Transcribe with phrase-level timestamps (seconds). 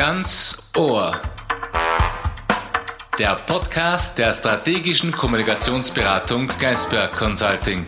[0.00, 1.12] Ganz Ohr.
[3.18, 7.84] Der Podcast der strategischen Kommunikationsberatung Geisberg Consulting.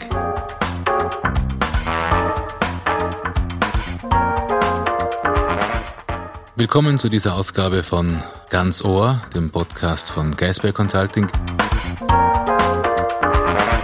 [6.55, 11.29] Willkommen zu dieser Ausgabe von Ganz Ohr, dem Podcast von Geisberg Consulting.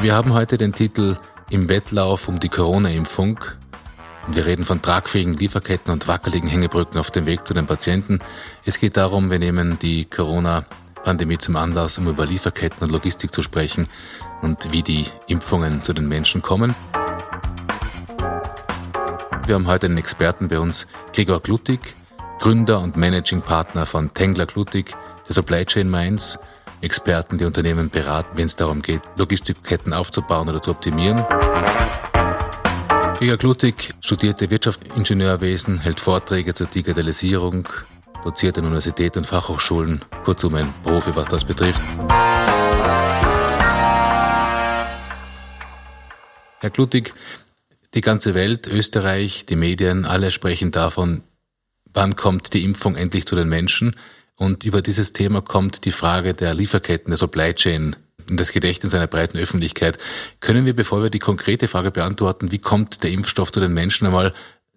[0.02, 1.16] Wir haben heute den Titel
[1.48, 3.40] Im Wettlauf um die Corona-Impfung
[4.34, 8.20] wir reden von tragfähigen Lieferketten und wackeligen Hängebrücken auf dem Weg zu den Patienten.
[8.64, 13.42] Es geht darum, wir nehmen die Corona-Pandemie zum Anlass, um über Lieferketten und Logistik zu
[13.42, 13.88] sprechen
[14.42, 16.74] und wie die Impfungen zu den Menschen kommen.
[19.46, 21.80] Wir haben heute einen Experten bei uns, Gregor Glutig,
[22.38, 24.94] Gründer und Managing Partner von Tengler Glutig,
[25.26, 26.38] der Supply Chain Minds,
[26.80, 31.24] Experten, die Unternehmen beraten, wenn es darum geht, Logistikketten aufzubauen oder zu optimieren.
[33.18, 37.68] Gregor Klutig studierte Wirtschaftsingenieurwesen, hält Vorträge zur Digitalisierung,
[38.22, 41.80] doziert an Universitäten und Fachhochschulen, kurzum ein Profi, was das betrifft.
[46.60, 47.12] Herr Klutig,
[47.94, 51.24] die ganze Welt, Österreich, die Medien, alle sprechen davon,
[51.92, 53.96] wann kommt die Impfung endlich zu den Menschen?
[54.36, 57.96] Und über dieses Thema kommt die Frage der Lieferketten, der Supply Chain
[58.28, 59.98] in das Gedächtnis einer breiten Öffentlichkeit.
[60.40, 64.06] Können wir, bevor wir die konkrete Frage beantworten, wie kommt der Impfstoff zu den Menschen,
[64.06, 64.32] einmal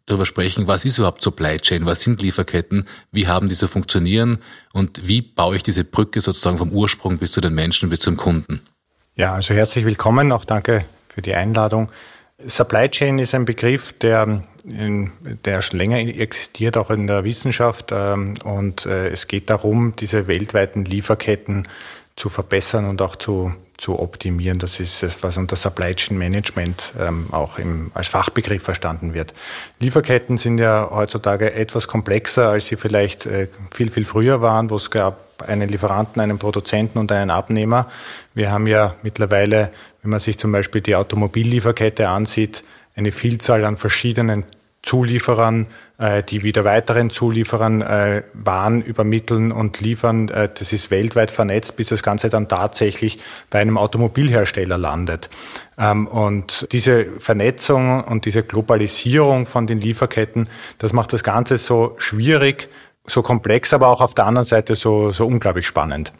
[0.05, 4.39] darüber sprechen, was ist überhaupt Supply Chain, was sind Lieferketten, wie haben die zu funktionieren
[4.73, 8.17] und wie baue ich diese Brücke sozusagen vom Ursprung bis zu den Menschen, bis zum
[8.17, 8.61] Kunden?
[9.15, 11.91] Ja, also herzlich willkommen, auch danke für die Einladung.
[12.47, 17.91] Supply Chain ist ein Begriff, der, der schon länger existiert, auch in der Wissenschaft.
[17.91, 21.67] Ähm, und äh, es geht darum, diese weltweiten Lieferketten
[22.21, 24.59] zu verbessern und auch zu, zu optimieren.
[24.59, 29.33] Das ist es, was unter Supply Chain Management ähm, auch im, als Fachbegriff verstanden wird.
[29.79, 34.75] Lieferketten sind ja heutzutage etwas komplexer, als sie vielleicht äh, viel, viel früher waren, wo
[34.75, 37.87] es gab einen Lieferanten, einen Produzenten und einen Abnehmer.
[38.35, 39.71] Wir haben ja mittlerweile,
[40.03, 42.63] wenn man sich zum Beispiel die Automobillieferkette ansieht,
[42.95, 44.45] eine Vielzahl an verschiedenen
[44.83, 45.67] Zulieferern,
[45.99, 50.29] äh, die wieder weiteren Zulieferern äh, Waren übermitteln und liefern.
[50.29, 53.19] Äh, das ist weltweit vernetzt, bis das Ganze dann tatsächlich
[53.49, 55.29] bei einem Automobilhersteller landet.
[55.77, 60.49] Ähm, und diese Vernetzung und diese Globalisierung von den Lieferketten,
[60.79, 62.69] das macht das Ganze so schwierig,
[63.05, 66.11] so komplex, aber auch auf der anderen Seite so, so unglaublich spannend.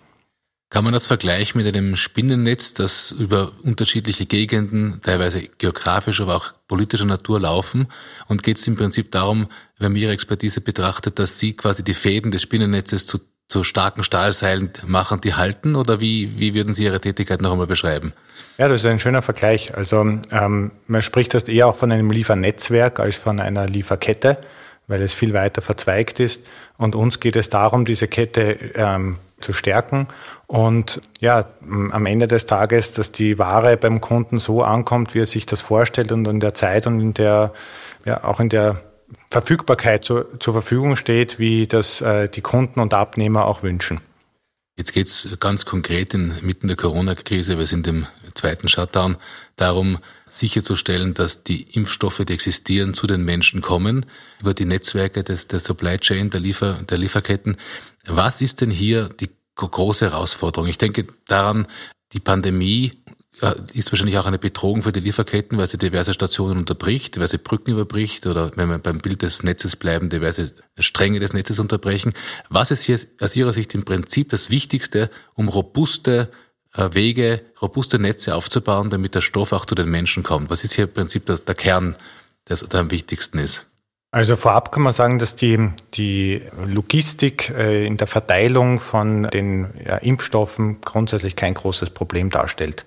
[0.70, 6.54] Kann man das vergleichen mit einem Spinnennetz, das über unterschiedliche Gegenden, teilweise geografischer, aber auch
[6.72, 7.88] politischer Natur laufen?
[8.30, 11.94] Und geht es im Prinzip darum, wenn man Ihre Expertise betrachtet, dass Sie quasi die
[11.94, 15.76] Fäden des Spinnennetzes zu, zu starken Stahlseilen machen, die halten?
[15.76, 18.14] Oder wie, wie würden Sie Ihre Tätigkeit noch einmal beschreiben?
[18.58, 19.76] Ja, das ist ein schöner Vergleich.
[19.76, 24.38] Also ähm, man spricht das eher auch von einem Liefernetzwerk als von einer Lieferkette,
[24.88, 26.48] weil es viel weiter verzweigt ist.
[26.78, 30.08] Und uns geht es darum, diese Kette ähm, zu stärken
[30.48, 35.26] und ja, am Ende des Tages, dass die Ware beim Kunden so ankommt, wie er
[35.26, 37.54] sich das vorstellt und in der Zeit und in der,
[38.06, 38.82] ja, auch in der
[39.30, 44.02] Verfügbarkeit zu, zur Verfügung steht, wie das äh, die Kunden und Abnehmer auch wünschen.
[44.78, 49.18] Jetzt geht es ganz konkret inmitten der Corona-Krise, wir sind im zweiten Shutdown,
[49.58, 50.00] darum
[50.30, 54.06] sicherzustellen, dass die Impfstoffe, die existieren, zu den Menschen kommen,
[54.40, 57.58] über die Netzwerke des, der Supply Chain, der, Liefer, der Lieferketten.
[58.06, 60.68] Was ist denn hier die große Herausforderung?
[60.68, 61.68] Ich denke daran,
[62.14, 62.92] die Pandemie
[63.40, 67.38] äh, ist wahrscheinlich auch eine Bedrohung für die Lieferketten, weil sie diverse Stationen unterbricht, diverse
[67.38, 72.14] Brücken überbricht oder wenn wir beim Bild des Netzes bleiben, diverse Stränge des Netzes unterbrechen.
[72.50, 76.30] Was ist hier aus Ihrer Sicht im Prinzip das Wichtigste, um robuste
[76.74, 80.50] äh, Wege, robuste Netze aufzubauen, damit der Stoff auch zu den Menschen kommt?
[80.50, 81.96] Was ist hier im Prinzip das, der Kern,
[82.50, 83.66] der am wichtigsten ist?
[84.14, 89.70] Also vorab kann man sagen, dass die, die Logistik äh, in der Verteilung von den
[90.02, 92.86] Impfstoffen grundsätzlich kein großes Problem darstellt.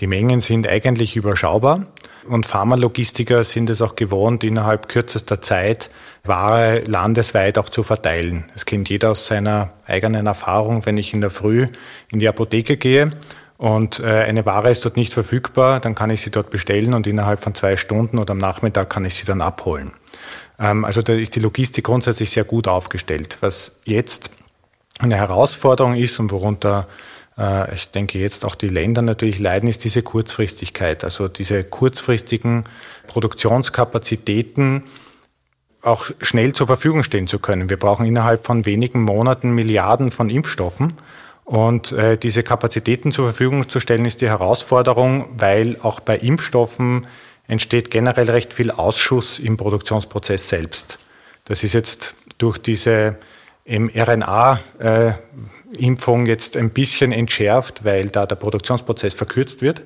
[0.00, 1.86] Die Mengen sind eigentlich überschaubar
[2.28, 5.90] und Pharmalogistiker sind es auch gewohnt, innerhalb kürzester Zeit
[6.24, 8.46] Ware landesweit auch zu verteilen.
[8.54, 11.68] Das kennt jeder aus seiner eigenen Erfahrung, wenn ich in der Früh
[12.10, 13.12] in die Apotheke gehe
[13.58, 17.06] und äh, eine Ware ist dort nicht verfügbar, dann kann ich sie dort bestellen und
[17.06, 19.92] innerhalb von zwei Stunden oder am Nachmittag kann ich sie dann abholen.
[20.58, 23.38] Ähm, also da ist die Logistik grundsätzlich sehr gut aufgestellt.
[23.40, 24.30] Was jetzt
[24.98, 26.86] eine Herausforderung ist und worunter
[27.38, 31.04] äh, ich denke jetzt auch die Länder natürlich leiden, ist diese Kurzfristigkeit.
[31.04, 32.64] Also diese kurzfristigen
[33.06, 34.84] Produktionskapazitäten
[35.82, 37.68] auch schnell zur Verfügung stehen zu können.
[37.68, 40.94] Wir brauchen innerhalb von wenigen Monaten Milliarden von Impfstoffen.
[41.44, 47.06] Und äh, diese Kapazitäten zur Verfügung zu stellen, ist die Herausforderung, weil auch bei Impfstoffen
[47.46, 50.98] entsteht generell recht viel Ausschuss im Produktionsprozess selbst.
[51.44, 53.16] Das ist jetzt durch diese
[53.66, 54.66] mRNA-Impfung
[56.26, 59.82] jetzt ein bisschen entschärft, weil da der Produktionsprozess verkürzt wird.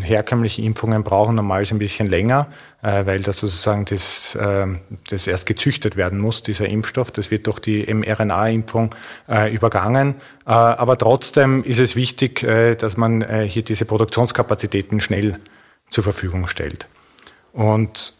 [0.00, 2.48] Herkömmliche Impfungen brauchen normalerweise ein bisschen länger,
[2.82, 4.66] äh, weil das sozusagen das, äh,
[5.08, 7.12] das erst gezüchtet werden muss, dieser Impfstoff.
[7.12, 8.92] Das wird durch die mRNA-Impfung
[9.28, 10.16] äh, übergangen.
[10.46, 15.38] Äh, aber trotzdem ist es wichtig, äh, dass man äh, hier diese Produktionskapazitäten schnell
[15.90, 16.86] zur Verfügung stellt.
[17.52, 18.14] Und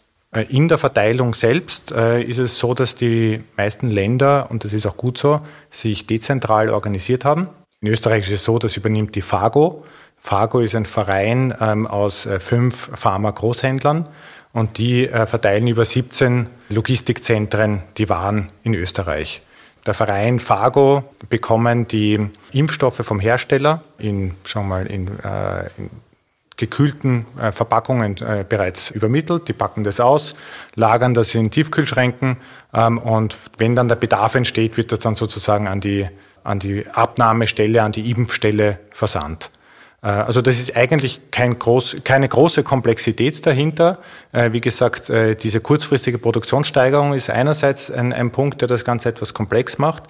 [0.49, 4.96] in der Verteilung selbst ist es so, dass die meisten Länder, und das ist auch
[4.96, 5.40] gut so,
[5.70, 7.49] sich dezentral organisiert haben.
[7.81, 9.84] In Österreich ist es so, das übernimmt die FAGO.
[10.25, 14.08] Fargo ist ein Verein ähm, aus äh, fünf Pharma-Großhändlern
[14.55, 19.43] und die äh, verteilen über 17 Logistikzentren die Waren in Österreich.
[19.84, 25.90] Der Verein Fargo bekommen die Impfstoffe vom Hersteller in, schon mal in, äh, in
[26.56, 29.49] gekühlten äh, Verpackungen äh, bereits übermittelt.
[29.49, 30.35] Die packen das aus,
[30.77, 32.37] lagern das in Tiefkühlschränken
[32.73, 36.06] ähm, und wenn dann der Bedarf entsteht, wird das dann sozusagen an die,
[36.45, 39.51] an die Abnahmestelle, an die Impfstelle versandt.
[40.05, 43.99] Äh, also das ist eigentlich kein groß, keine große Komplexität dahinter.
[44.33, 49.09] Äh, wie gesagt, äh, diese kurzfristige Produktionssteigerung ist einerseits ein, ein Punkt, der das Ganze
[49.09, 50.05] etwas komplex macht.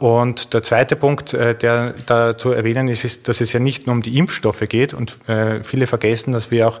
[0.00, 3.96] Und der zweite Punkt, der da zu erwähnen ist, ist, dass es ja nicht nur
[3.96, 5.18] um die Impfstoffe geht und
[5.62, 6.80] viele vergessen, dass wir auch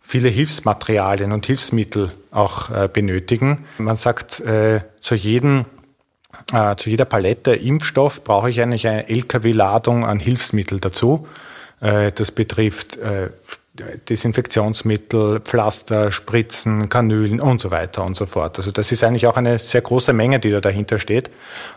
[0.00, 3.66] viele Hilfsmaterialien und Hilfsmittel auch benötigen.
[3.78, 4.42] Man sagt,
[5.00, 5.66] zu jedem
[6.76, 11.26] zu jeder Palette Impfstoff brauche ich eigentlich eine LKW-Ladung an Hilfsmittel dazu.
[11.80, 13.30] Äh, das betrifft äh,
[14.08, 18.56] Desinfektionsmittel, Pflaster, Spritzen, Kanülen und so weiter und so fort.
[18.58, 21.30] Also das ist eigentlich auch eine sehr große Menge, die da dahinter steht.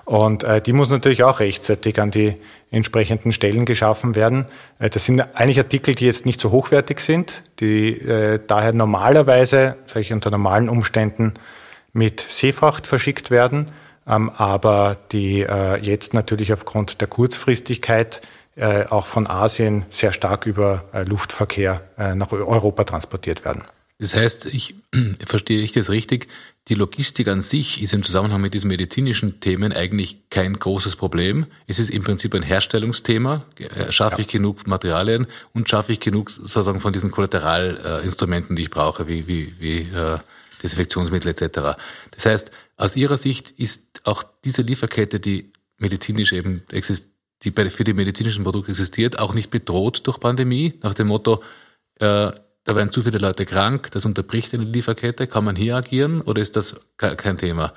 [0.06, 2.36] Und äh, die muss natürlich auch rechtzeitig an die
[2.70, 4.46] entsprechenden Stellen geschaffen werden.
[4.78, 7.98] das sind eigentlich Artikel, die jetzt nicht so hochwertig sind, die
[8.46, 11.34] daher normalerweise, sage ich unter normalen Umständen,
[11.94, 13.68] mit Seefracht verschickt werden,
[14.06, 15.46] ähm, aber die
[15.82, 18.22] jetzt natürlich aufgrund der Kurzfristigkeit
[18.58, 23.62] äh, auch von Asien sehr stark über äh, Luftverkehr äh, nach Europa transportiert werden.
[24.00, 24.74] Das heißt, ich
[25.28, 26.28] verstehe ich das richtig,
[26.68, 31.46] die Logistik an sich ist im Zusammenhang mit diesen medizinischen Themen eigentlich kein großes Problem.
[31.68, 33.46] Es ist im Prinzip ein Herstellungsthema.
[33.92, 39.08] Schaffe ich genug Materialien und schaffe ich genug sozusagen von diesen Kollateralinstrumenten, die ich brauche,
[39.08, 39.88] wie, wie, wie
[40.62, 41.80] Desinfektionsmittel etc.
[42.12, 47.84] Das heißt, aus Ihrer Sicht ist auch diese Lieferkette, die medizinisch eben existiert, die für
[47.84, 51.44] die medizinischen Produkte existiert, auch nicht bedroht durch Pandemie, nach dem Motto,
[52.00, 52.32] äh,
[52.64, 56.42] da werden zu viele Leute krank, das unterbricht eine Lieferkette, kann man hier agieren oder
[56.42, 57.74] ist das kein Thema?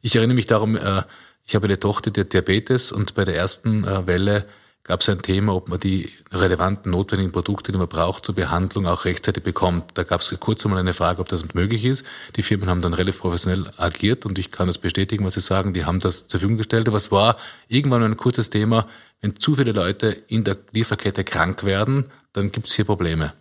[0.00, 1.02] Ich erinnere mich darum, äh,
[1.44, 4.46] ich habe eine Tochter, die hat Diabetes und bei der ersten äh, Welle
[4.86, 8.86] gab es ein Thema, ob man die relevanten, notwendigen Produkte, die man braucht zur Behandlung,
[8.86, 9.90] auch rechtzeitig bekommt.
[9.94, 12.06] Da gab es kurz einmal eine Frage, ob das möglich ist.
[12.36, 15.72] Die Firmen haben dann relativ professionell agiert und ich kann das bestätigen, was Sie sagen.
[15.72, 16.86] Die haben das zur Verfügung gestellt.
[16.86, 17.36] Aber es war
[17.66, 18.86] irgendwann ein kurzes Thema.
[19.20, 23.32] Wenn zu viele Leute in der Lieferkette krank werden, dann gibt es hier Probleme.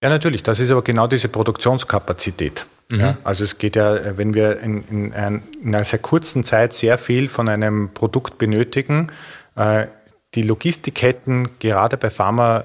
[0.00, 0.44] Ja, natürlich.
[0.44, 2.66] Das ist aber genau diese Produktionskapazität.
[2.90, 3.00] Mhm.
[3.00, 5.42] Ja, also es geht ja, wenn wir in, in, in,
[5.74, 9.10] einer sehr kurzen Zeit sehr viel von einem Produkt benötigen,
[9.56, 9.86] äh,
[10.34, 12.64] die Logistikketten gerade bei Pharma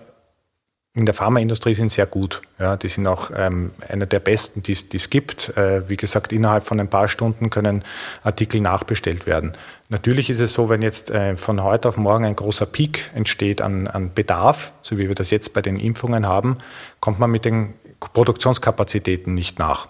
[0.96, 2.42] in der Pharmaindustrie sind sehr gut.
[2.58, 5.50] Ja, die sind auch ähm, einer der besten, die es gibt.
[5.58, 7.84] Äh, wie gesagt, innerhalb von ein paar Stunden können
[8.24, 9.52] Artikel nachbestellt werden.
[9.90, 13.62] Natürlich ist es so, wenn jetzt äh, von heute auf morgen ein großer Peak entsteht
[13.62, 16.60] an, an Bedarf, so wie wir das jetzt bei den Impfungen haben,
[17.02, 17.74] kommt man mit den
[18.14, 19.90] Produktionskapazitäten nicht nach.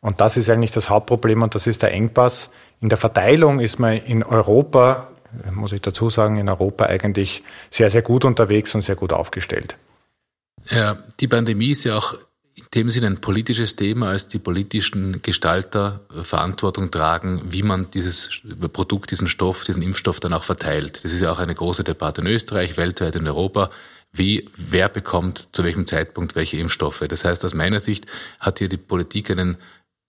[0.00, 2.48] Und das ist eigentlich das Hauptproblem und das ist der Engpass.
[2.80, 5.08] In der Verteilung ist man in Europa
[5.52, 9.76] muss ich dazu sagen, in Europa eigentlich sehr, sehr gut unterwegs und sehr gut aufgestellt.
[10.68, 12.14] Ja, die Pandemie ist ja auch
[12.56, 18.40] in dem Sinne ein politisches Thema, als die politischen Gestalter Verantwortung tragen, wie man dieses
[18.72, 21.04] Produkt, diesen Stoff, diesen Impfstoff dann auch verteilt.
[21.04, 23.70] Das ist ja auch eine große Debatte in Österreich, weltweit in Europa.
[24.10, 27.04] Wie, wer bekommt zu welchem Zeitpunkt welche Impfstoffe?
[27.06, 28.06] Das heißt, aus meiner Sicht
[28.40, 29.58] hat hier die Politik einen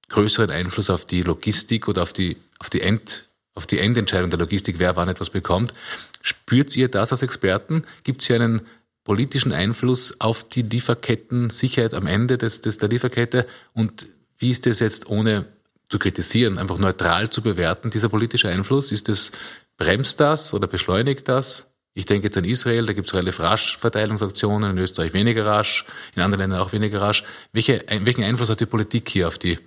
[0.07, 3.26] größeren Einfluss auf die Logistik oder auf die, auf die End,
[3.57, 5.73] auf die Endentscheidung der Logistik, wer wann etwas bekommt.
[6.21, 7.83] Spürt ihr das als Experten?
[8.03, 8.61] Gibt es hier einen
[9.03, 13.47] politischen Einfluss auf die Lieferketten-Sicherheit am Ende des, des, der Lieferkette?
[13.73, 15.47] Und wie ist das jetzt ohne
[15.89, 18.91] zu kritisieren, einfach neutral zu bewerten, dieser politische Einfluss?
[18.91, 19.31] Ist das,
[19.77, 21.71] bremst das oder beschleunigt das?
[21.95, 25.83] Ich denke jetzt an Israel, da gibt es relativ rasch Verteilungsaktionen, in Österreich weniger rasch,
[26.15, 27.23] in anderen Ländern auch weniger rasch.
[27.53, 29.57] Welche, welchen Einfluss hat die Politik hier auf die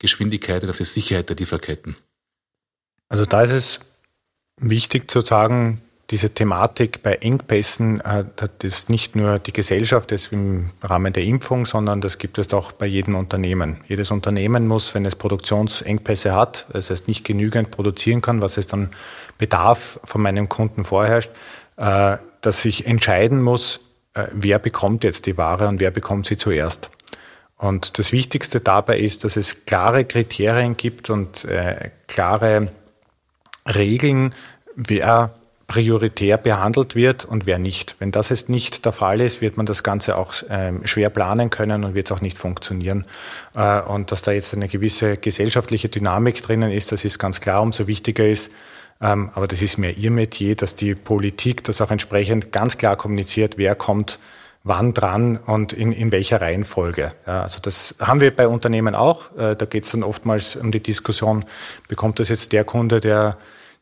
[0.00, 1.94] Geschwindigkeit und auf die Sicherheit der Lieferketten?
[3.08, 3.80] Also da ist es
[4.60, 10.28] wichtig zu sagen, diese Thematik bei Engpässen hat, hat das nicht nur die Gesellschaft das
[10.28, 13.78] im Rahmen der Impfung, sondern das gibt es auch bei jedem Unternehmen.
[13.88, 18.68] Jedes Unternehmen muss, wenn es Produktionsengpässe hat, das heißt nicht genügend produzieren kann, was es
[18.68, 18.90] dann
[19.38, 21.30] Bedarf von meinem Kunden vorherrscht,
[21.76, 23.80] äh, dass sich entscheiden muss,
[24.14, 26.90] äh, wer bekommt jetzt die Ware und wer bekommt sie zuerst.
[27.56, 32.68] Und das Wichtigste dabei ist, dass es klare Kriterien gibt und äh, klare
[33.66, 34.34] Regeln,
[34.74, 35.32] wer
[35.66, 37.96] prioritär behandelt wird und wer nicht.
[37.98, 41.50] Wenn das jetzt nicht der Fall ist, wird man das Ganze auch ähm, schwer planen
[41.50, 43.04] können und wird es auch nicht funktionieren.
[43.54, 47.62] Äh, und dass da jetzt eine gewisse gesellschaftliche Dynamik drinnen ist, das ist ganz klar.
[47.62, 48.52] Umso wichtiger ist,
[49.00, 52.96] ähm, aber das ist mehr Ihr Metier, dass die Politik das auch entsprechend ganz klar
[52.96, 54.20] kommuniziert, wer kommt
[54.62, 57.12] wann dran und in, in welcher Reihenfolge.
[57.24, 59.36] Ja, also das haben wir bei Unternehmen auch.
[59.36, 61.44] Äh, da geht es dann oftmals um die Diskussion,
[61.88, 63.36] bekommt das jetzt der Kunde, der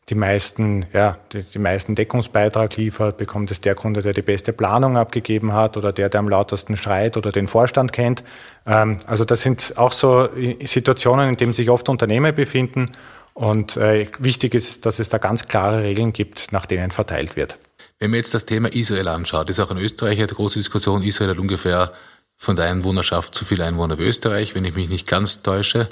[0.09, 4.53] die meisten, ja, die, die meisten Deckungsbeitrag liefert, bekommt es der Kunde, der die beste
[4.53, 8.23] Planung abgegeben hat oder der, der am lautesten schreit oder den Vorstand kennt.
[8.67, 10.29] Ähm, also das sind auch so
[10.63, 12.91] Situationen, in denen sich oft Unternehmen befinden.
[13.33, 17.57] Und äh, wichtig ist, dass es da ganz klare Regeln gibt, nach denen verteilt wird.
[17.99, 21.01] Wenn man jetzt das Thema Israel anschaut, ist auch in Österreich eine große Diskussion.
[21.01, 21.91] Israel hat ungefähr
[22.37, 25.89] von der Einwohnerschaft zu viele Einwohner wie Österreich, wenn ich mich nicht ganz täusche.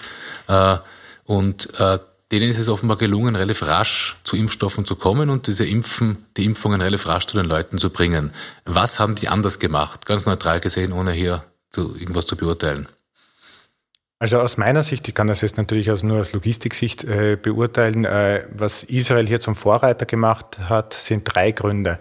[0.48, 0.78] Äh,
[1.26, 1.98] und äh,
[2.40, 6.46] denen ist es offenbar gelungen, relativ rasch zu Impfstoffen zu kommen und diese Impfen, die
[6.46, 8.32] Impfungen relativ rasch zu den Leuten zu bringen.
[8.66, 10.08] Was haben die anders gemacht?
[10.08, 12.88] Ganz neutral gesehen, ohne hier zu, irgendwas zu beurteilen.
[14.18, 18.06] Also aus meiner Sicht, ich kann das jetzt natürlich aus, nur aus Logistiksicht äh, beurteilen,
[18.06, 22.00] äh, was Israel hier zum Vorreiter gemacht hat, sind drei Gründe.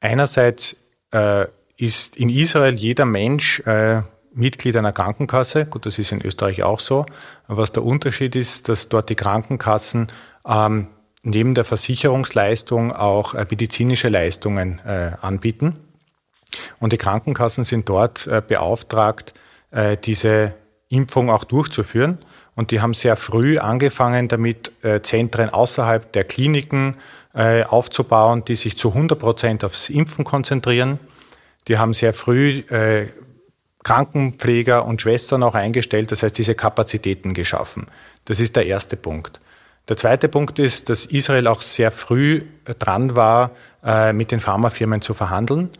[0.00, 0.76] Einerseits
[1.12, 1.46] äh,
[1.78, 4.02] ist in Israel jeder Mensch äh,
[4.34, 5.64] Mitglied einer Krankenkasse.
[5.64, 7.06] Gut, das ist in Österreich auch so.
[7.48, 10.08] Was der Unterschied ist, dass dort die Krankenkassen
[10.46, 10.88] ähm,
[11.22, 15.76] neben der Versicherungsleistung auch äh, medizinische Leistungen äh, anbieten.
[16.78, 19.34] Und die Krankenkassen sind dort beauftragt,
[20.04, 20.54] diese
[20.88, 22.18] Impfung auch durchzuführen.
[22.56, 26.96] Und die haben sehr früh angefangen, damit äh, Zentren außerhalb der Kliniken
[27.34, 30.98] äh, aufzubauen, die sich zu 100 Prozent aufs Impfen konzentrieren.
[31.68, 33.08] Die haben sehr früh äh,
[33.86, 37.86] Krankenpfleger und Schwestern auch eingestellt, das heißt diese Kapazitäten geschaffen.
[38.24, 39.40] Das ist der erste Punkt.
[39.88, 42.42] Der zweite Punkt ist, dass Israel auch sehr früh
[42.80, 43.52] dran war,
[43.84, 45.70] äh, mit den Pharmafirmen zu verhandeln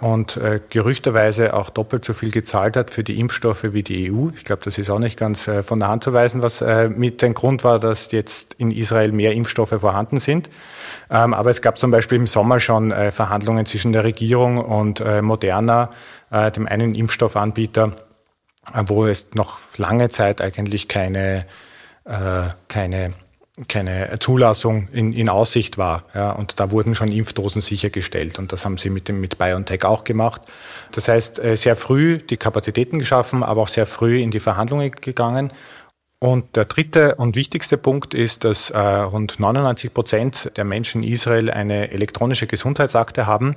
[0.00, 4.30] und äh, gerüchterweise auch doppelt so viel gezahlt hat für die Impfstoffe wie die EU.
[4.34, 7.22] Ich glaube, das ist auch nicht ganz äh, von der Hand zu weisen, was mit
[7.22, 10.50] dem Grund war, dass jetzt in Israel mehr Impfstoffe vorhanden sind.
[11.10, 15.90] Ähm, aber es gab zum Beispiel im Sommer schon Verhandlungen zwischen der Regierung und Moderna,
[16.30, 17.92] dem einen Impfstoffanbieter,
[18.86, 21.46] wo es noch lange Zeit eigentlich keine,
[22.68, 23.12] keine
[23.66, 26.04] keine Zulassung in, in Aussicht war.
[26.14, 29.84] Ja, und da wurden schon Impfdosen sichergestellt und das haben sie mit, dem, mit BioNTech
[29.84, 30.42] auch gemacht.
[30.92, 34.92] Das heißt, äh, sehr früh die Kapazitäten geschaffen, aber auch sehr früh in die Verhandlungen
[34.92, 35.52] gegangen.
[36.20, 41.12] Und der dritte und wichtigste Punkt ist, dass äh, rund 99 Prozent der Menschen in
[41.12, 43.54] Israel eine elektronische Gesundheitsakte haben,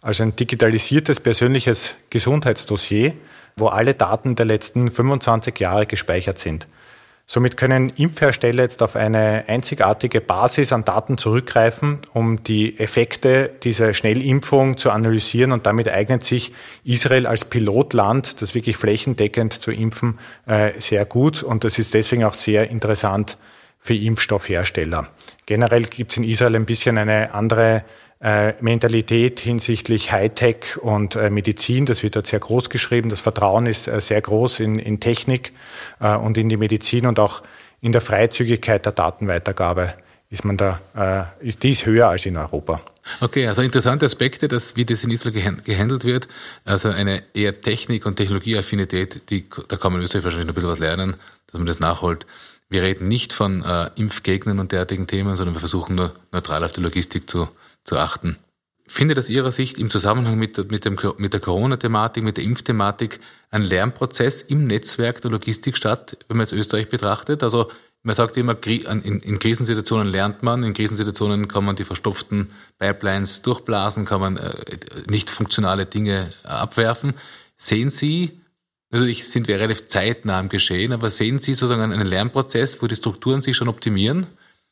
[0.00, 3.14] also ein digitalisiertes persönliches Gesundheitsdossier,
[3.56, 6.68] wo alle Daten der letzten 25 Jahre gespeichert sind.
[7.26, 13.94] Somit können Impfhersteller jetzt auf eine einzigartige Basis an Daten zurückgreifen, um die Effekte dieser
[13.94, 15.52] Schnellimpfung zu analysieren.
[15.52, 16.52] Und damit eignet sich
[16.84, 21.42] Israel als Pilotland, das wirklich flächendeckend zu impfen, äh, sehr gut.
[21.42, 23.38] Und das ist deswegen auch sehr interessant
[23.78, 25.08] für Impfstoffhersteller.
[25.46, 27.84] Generell gibt es in Israel ein bisschen eine andere
[28.60, 31.84] Mentalität hinsichtlich Hightech und äh, Medizin.
[31.84, 33.10] Das wird dort sehr groß geschrieben.
[33.10, 35.52] Das Vertrauen ist äh, sehr groß in, in Technik
[36.00, 37.42] äh, und in die Medizin und auch
[37.82, 39.94] in der Freizügigkeit der Datenweitergabe
[40.30, 42.80] ist man da, äh, ist, die ist höher als in Europa.
[43.20, 46.26] Okay, also interessante Aspekte, dass, wie das in Israel gehandelt wird.
[46.64, 50.56] Also eine eher Technik- und Technologieaffinität, die, da kann man in Österreich wahrscheinlich noch ein
[50.56, 51.14] bisschen was lernen,
[51.48, 52.24] dass man das nachholt.
[52.70, 56.72] Wir reden nicht von äh, Impfgegnern und derartigen Themen, sondern wir versuchen nur neutral auf
[56.72, 57.48] die Logistik zu,
[57.84, 58.38] zu achten.
[58.86, 63.18] Findet aus Ihrer Sicht im Zusammenhang mit, mit, dem, mit der Corona-Thematik, mit der Impfthematik
[63.50, 67.42] ein Lernprozess im Netzwerk der Logistik statt, wenn man jetzt Österreich betrachtet?
[67.42, 67.70] Also
[68.02, 74.04] man sagt immer, in, Krisensituationen lernt man, in Krisensituationen kann man die verstopften Pipelines durchblasen,
[74.04, 74.52] kann man äh,
[75.08, 77.14] nicht funktionale Dinge abwerfen.
[77.56, 78.38] Sehen Sie,
[78.90, 82.96] natürlich sind wir relativ zeitnah im Geschehen, aber sehen Sie sozusagen einen Lernprozess, wo die
[82.96, 84.26] Strukturen sich schon optimieren?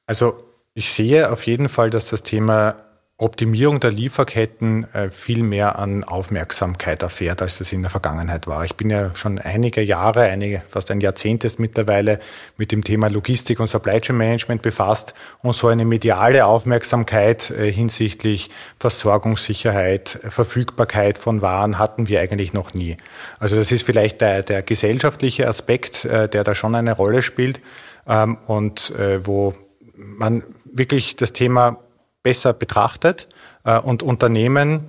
[0.06, 0.36] Also
[0.74, 2.76] ich sehe auf jeden Fall, dass das Thema
[3.22, 8.64] Optimierung der Lieferketten äh, viel mehr an Aufmerksamkeit erfährt, als das in der Vergangenheit war.
[8.64, 12.18] Ich bin ja schon einige Jahre, einige, fast ein Jahrzehnt ist mittlerweile
[12.56, 17.70] mit dem Thema Logistik und Supply Chain Management befasst und so eine mediale Aufmerksamkeit äh,
[17.70, 18.50] hinsichtlich
[18.80, 22.96] Versorgungssicherheit, Verfügbarkeit von Waren hatten wir eigentlich noch nie.
[23.38, 27.60] Also das ist vielleicht der, der gesellschaftliche Aspekt, äh, der da schon eine Rolle spielt
[28.08, 29.54] ähm, und wo
[29.94, 31.78] man wirklich das Thema
[32.22, 33.28] besser betrachtet
[33.64, 34.88] äh, und Unternehmen,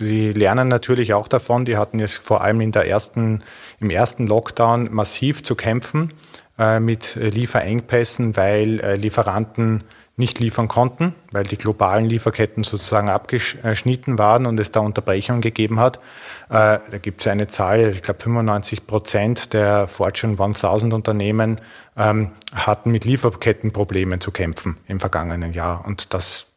[0.00, 3.44] die lernen natürlich auch davon, die hatten jetzt vor allem in der ersten,
[3.78, 6.12] im ersten Lockdown massiv zu kämpfen
[6.58, 9.84] äh, mit Lieferengpässen, weil äh, Lieferanten
[10.16, 15.78] nicht liefern konnten, weil die globalen Lieferketten sozusagen abgeschnitten waren und es da Unterbrechungen gegeben
[15.78, 16.00] hat.
[16.48, 21.60] Da gibt es eine Zahl, ich glaube 95 Prozent der Fortune 1000 Unternehmen
[21.96, 25.86] ähm, hatten mit Lieferkettenproblemen zu kämpfen im vergangenen Jahr.
[25.86, 26.47] Und das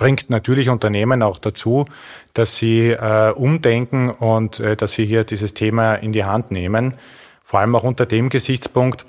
[0.00, 1.84] bringt natürlich Unternehmen auch dazu,
[2.32, 6.94] dass sie äh, umdenken und äh, dass sie hier dieses Thema in die Hand nehmen.
[7.44, 9.04] Vor allem auch unter dem Gesichtspunkt,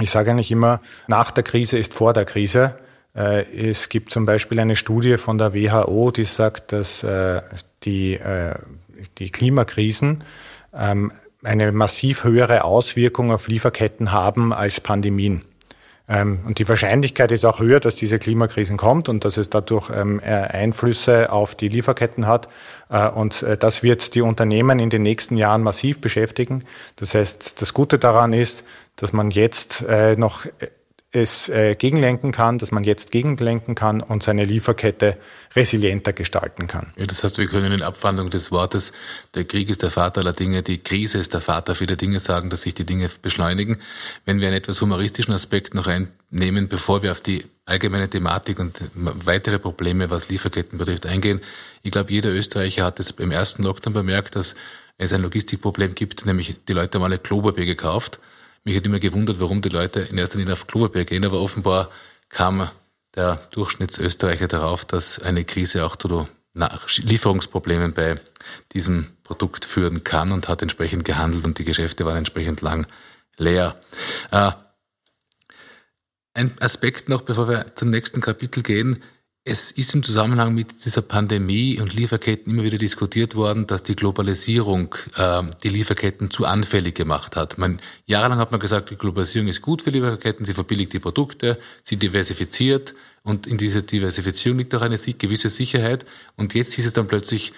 [0.00, 2.76] ich sage eigentlich immer, nach der Krise ist vor der Krise.
[3.14, 7.42] Äh, es gibt zum Beispiel eine Studie von der WHO, die sagt, dass äh,
[7.84, 8.54] die, äh,
[9.18, 10.24] die Klimakrisen
[10.74, 11.12] ähm,
[11.44, 15.42] eine massiv höhere Auswirkung auf Lieferketten haben als Pandemien.
[16.08, 19.90] Ähm, und die Wahrscheinlichkeit ist auch höher, dass diese Klimakrisen kommt und dass es dadurch
[19.90, 22.48] ähm, Einflüsse auf die Lieferketten hat.
[22.88, 26.64] Äh, und äh, das wird die Unternehmen in den nächsten Jahren massiv beschäftigen.
[26.96, 30.46] Das heißt, das Gute daran ist, dass man jetzt äh, noch
[31.12, 35.16] es äh, gegenlenken kann, dass man jetzt gegenlenken kann und seine Lieferkette
[35.54, 36.92] resilienter gestalten kann.
[36.96, 38.92] Ja, das heißt, wir können in Abwandlung des Wortes,
[39.34, 42.50] der Krieg ist der Vater aller Dinge, die Krise ist der Vater vieler Dinge sagen,
[42.50, 43.78] dass sich die Dinge beschleunigen.
[44.24, 48.80] Wenn wir einen etwas humoristischen Aspekt noch einnehmen, bevor wir auf die allgemeine Thematik und
[48.94, 51.40] weitere Probleme, was Lieferketten betrifft, eingehen.
[51.82, 54.54] Ich glaube, jeder Österreicher hat es beim ersten Lockdown bemerkt, dass
[54.98, 58.18] es ein Logistikproblem gibt, nämlich die Leute haben alle Klopapier gekauft
[58.66, 61.88] mich hat immer gewundert, warum die Leute in erster Linie auf Klopapier gehen, aber offenbar
[62.28, 62.68] kam
[63.14, 66.28] der Durchschnittsösterreicher darauf, dass eine Krise auch zu
[66.96, 68.16] Lieferungsproblemen bei
[68.72, 72.86] diesem Produkt führen kann und hat entsprechend gehandelt und die Geschäfte waren entsprechend lang
[73.36, 73.76] leer.
[74.32, 74.50] Äh,
[76.34, 79.02] ein Aspekt noch, bevor wir zum nächsten Kapitel gehen.
[79.48, 83.94] Es ist im Zusammenhang mit dieser Pandemie und Lieferketten immer wieder diskutiert worden, dass die
[83.94, 87.56] Globalisierung äh, die Lieferketten zu anfällig gemacht hat.
[87.56, 91.60] Man, jahrelang hat man gesagt, die Globalisierung ist gut für Lieferketten, sie verbilligt die Produkte,
[91.84, 92.92] sie diversifiziert
[93.26, 96.06] und in dieser Diversifizierung liegt auch eine gewisse Sicherheit.
[96.36, 97.52] Und jetzt hieß es dann plötzlich,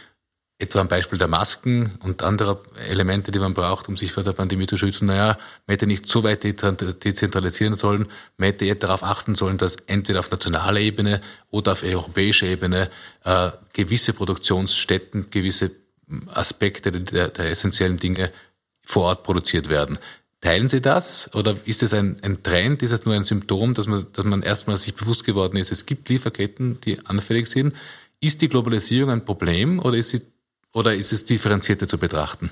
[0.59, 4.33] etwa am Beispiel der Masken und anderer Elemente, die man braucht, um sich vor der
[4.33, 9.05] Pandemie zu schützen, naja, man hätte nicht so weit dezentralisieren sollen, man hätte eher darauf
[9.05, 12.91] achten sollen, dass entweder auf nationaler Ebene oder auf europäischer Ebene
[13.23, 15.71] äh, gewisse Produktionsstätten, gewisse
[16.27, 18.33] Aspekte der, der essentiellen Dinge
[18.83, 19.99] vor Ort produziert werden.
[20.41, 22.83] Teilen Sie das oder ist es ein, ein Trend?
[22.83, 25.87] Ist es nur ein Symptom, dass man, dass man erstmal sich bewusst geworden ist, es
[25.87, 27.75] gibt Lieferketten, die anfällig sind?
[28.21, 30.23] Ist die Globalisierung ein Problem oder ist sie
[30.73, 32.51] oder ist es differenzierter zu betrachten?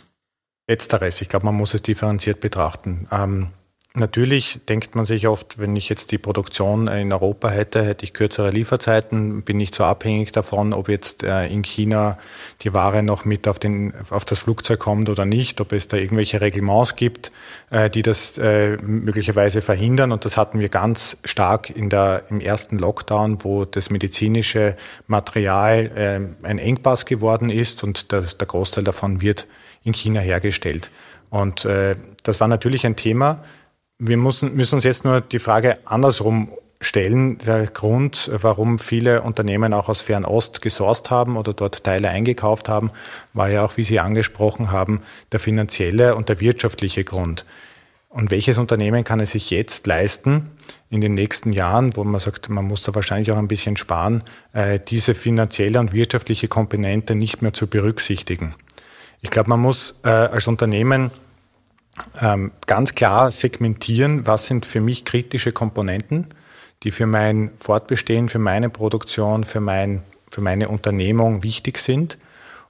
[0.69, 1.21] Letzteres.
[1.21, 3.07] Ich glaube, man muss es differenziert betrachten.
[3.11, 3.53] Ähm,
[3.97, 8.13] natürlich denkt man sich oft, wenn ich jetzt die Produktion in Europa hätte, hätte ich
[8.13, 12.19] kürzere Lieferzeiten, bin nicht so abhängig davon, ob jetzt äh, in China
[12.63, 15.97] die Ware noch mit auf, den, auf das Flugzeug kommt oder nicht, ob es da
[15.97, 17.33] irgendwelche Reglements gibt,
[17.71, 20.13] äh, die das äh, möglicherweise verhindern.
[20.13, 25.91] Und das hatten wir ganz stark in der, im ersten Lockdown, wo das medizinische Material
[25.97, 29.47] äh, ein Engpass geworden ist und der, Großteil davon wird
[29.83, 30.91] in China hergestellt.
[31.31, 33.43] Und äh, das war natürlich ein Thema.
[33.99, 36.51] Wir müssen, müssen uns jetzt nur die Frage andersrum
[36.83, 37.39] stellen.
[37.39, 42.91] Der Grund, warum viele Unternehmen auch aus Fernost gesourced haben oder dort Teile eingekauft haben,
[43.33, 45.01] war ja auch, wie Sie angesprochen haben,
[45.33, 47.47] der finanzielle und der wirtschaftliche Grund.
[48.11, 50.51] Und welches Unternehmen kann es sich jetzt leisten,
[50.91, 54.23] in den nächsten Jahren, wo man sagt, man muss da wahrscheinlich auch ein bisschen sparen,
[54.53, 58.55] äh, diese finanzielle und wirtschaftliche Komponente nicht mehr zu berücksichtigen?
[59.21, 61.11] Ich glaube, man muss äh, als Unternehmen
[62.67, 66.27] ganz klar segmentieren, was sind für mich kritische Komponenten,
[66.83, 72.19] die für mein Fortbestehen, für meine Produktion, für, mein, für meine Unternehmung wichtig sind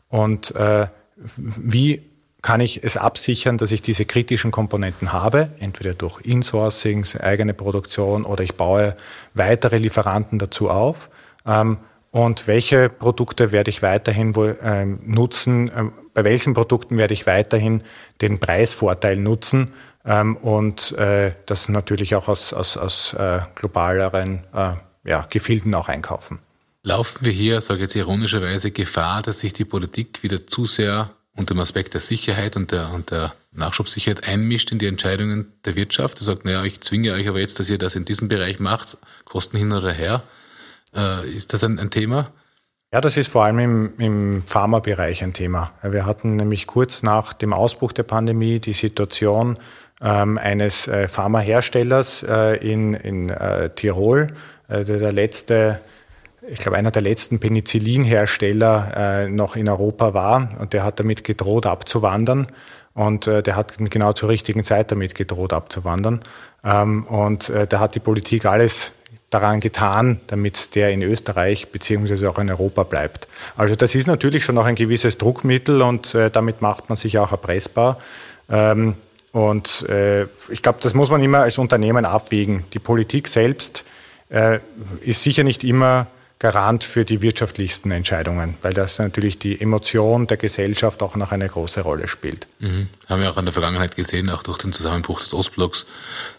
[0.09, 0.87] und äh,
[1.37, 2.03] wie
[2.43, 8.25] kann ich es absichern, dass ich diese kritischen Komponenten habe, entweder durch Insourcing, eigene Produktion
[8.25, 8.97] oder ich baue
[9.35, 11.11] weitere Lieferanten dazu auf.
[11.45, 11.79] Ähm,
[12.13, 15.73] und welche Produkte werde ich weiterhin ähm, nutzen?
[15.77, 17.83] Ähm, bei welchen Produkten werde ich weiterhin
[18.23, 19.75] den Preisvorteil nutzen?
[20.03, 24.73] Ähm, und äh, das natürlich auch aus, aus, aus äh, globaleren äh,
[25.05, 26.39] ja, Gefilden auch einkaufen.
[26.83, 31.11] Laufen wir hier, sage ich jetzt ironischerweise, Gefahr, dass sich die Politik wieder zu sehr
[31.35, 35.77] unter dem Aspekt der Sicherheit und der, und der Nachschubsicherheit einmischt in die Entscheidungen der
[35.77, 36.19] Wirtschaft?
[36.19, 38.97] Er sagt, naja, ich zwinge euch aber jetzt, dass ihr das in diesem Bereich macht,
[39.27, 40.23] Kosten hin oder her.
[40.95, 42.33] Äh, ist das ein, ein Thema?
[42.93, 45.73] Ja, das ist vor allem im, im Pharmabereich ein Thema.
[45.83, 49.59] Wir hatten nämlich kurz nach dem Ausbruch der Pandemie die Situation
[50.01, 54.29] ähm, eines äh, Pharmaherstellers äh, in, in äh, Tirol,
[54.69, 55.81] äh, der, der letzte
[56.49, 60.49] ich glaube, einer der letzten Penicillinhersteller äh, noch in Europa war.
[60.61, 62.47] Und der hat damit gedroht abzuwandern.
[62.95, 66.21] Und äh, der hat genau zur richtigen Zeit damit gedroht abzuwandern.
[66.65, 68.93] Ähm, und äh, da hat die Politik alles
[69.31, 73.29] daran getan, damit der in Österreich beziehungsweise auch in Europa bleibt.
[73.57, 77.19] Also das ist natürlich schon auch ein gewisses Druckmittel und äh, damit macht man sich
[77.19, 77.99] auch erpressbar.
[78.49, 78.95] Ähm,
[79.33, 82.65] und äh, ich glaube, das muss man immer als Unternehmen abwägen.
[82.73, 83.85] Die Politik selbst
[84.31, 84.61] äh,
[85.03, 86.07] ist sicher nicht immer
[86.39, 91.49] Garant für die wirtschaftlichsten Entscheidungen, weil das natürlich die Emotion der Gesellschaft auch noch eine
[91.49, 92.47] große Rolle spielt.
[92.59, 92.89] Mhm.
[93.09, 95.87] Haben wir auch in der Vergangenheit gesehen, auch durch den Zusammenbruch des Ostblocks,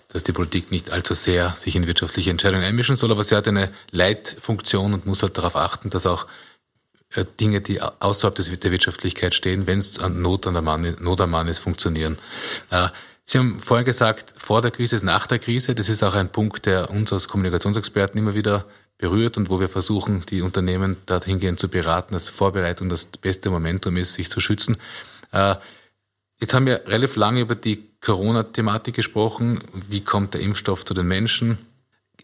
[0.10, 3.48] dass die Politik nicht allzu sehr sich in wirtschaftliche Entscheidungen einmischen soll, aber sie hat
[3.48, 6.28] eine Leitfunktion und muss halt darauf achten, dass auch
[7.16, 11.22] äh, Dinge, die außerhalb der Wirtschaftlichkeit stehen, wenn es an Not an der Mann, Not
[11.22, 12.20] am Mann ist, funktionieren.
[12.70, 12.90] Äh,
[13.24, 15.74] sie haben vorher gesagt, vor der Krise ist nach der Krise.
[15.74, 18.66] Das ist auch ein Punkt, der uns als Kommunikationsexperten immer wieder
[18.98, 23.98] berührt und wo wir versuchen, die Unternehmen dahingehend zu beraten, dass Vorbereitung das beste Momentum
[23.98, 24.78] ist, sich zu schützen.
[25.32, 25.56] Äh,
[26.40, 29.62] jetzt haben wir relativ lange über die Corona-Thematik gesprochen.
[29.90, 31.58] Wie kommt der Impfstoff zu den Menschen?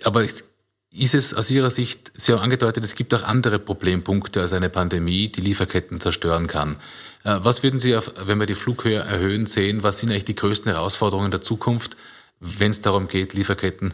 [0.03, 4.53] Aber ist es aus Ihrer Sicht, Sie haben angedeutet, es gibt auch andere Problempunkte als
[4.53, 6.77] eine Pandemie, die Lieferketten zerstören kann.
[7.23, 9.83] Äh, was würden Sie, wenn wir die Flughöhe erhöhen, sehen?
[9.83, 11.97] Was sind eigentlich die größten Herausforderungen der Zukunft,
[12.39, 13.93] wenn es darum geht, Lieferketten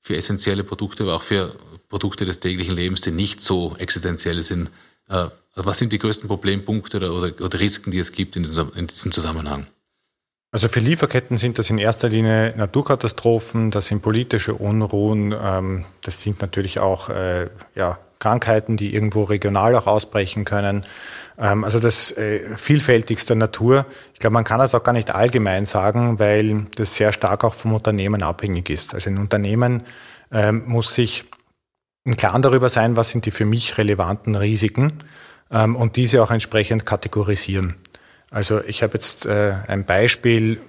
[0.00, 1.56] für essentielle Produkte, aber auch für
[1.88, 4.70] Produkte des täglichen Lebens, die nicht so existenziell sind?
[5.08, 8.72] Äh, was sind die größten Problempunkte oder, oder, oder Risiken, die es gibt in diesem,
[8.74, 9.66] in diesem Zusammenhang?
[10.52, 16.22] Also für Lieferketten sind das in erster Linie Naturkatastrophen, das sind politische Unruhen, ähm, das
[16.22, 20.84] sind natürlich auch äh, ja, Krankheiten, die irgendwo regional auch ausbrechen können.
[21.38, 23.86] Ähm, also das äh, vielfältigster Natur.
[24.14, 27.54] Ich glaube, man kann das auch gar nicht allgemein sagen, weil das sehr stark auch
[27.54, 28.94] vom Unternehmen abhängig ist.
[28.94, 29.82] Also ein Unternehmen
[30.32, 31.24] ähm, muss sich
[32.06, 34.92] im Klaren darüber sein, was sind die für mich relevanten Risiken
[35.50, 37.74] ähm, und diese auch entsprechend kategorisieren.
[38.30, 40.60] Also ich habe jetzt äh, ein Beispiel